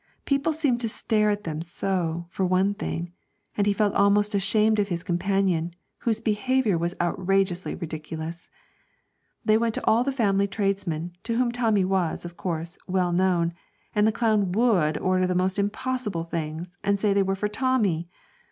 [0.25, 3.11] People seemed to stare at them so, for one thing,
[3.55, 8.49] and he felt almost ashamed of his companion, whose behaviour was outrageously ridiculous.
[9.45, 13.53] They went to all the family tradesmen, to whom Tommy was, of course, well known,
[13.93, 18.09] and the clown would order the most impossible things, and say they were for Tommy!